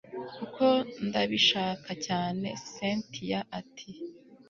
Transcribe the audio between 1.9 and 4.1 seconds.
cyane cyntia ati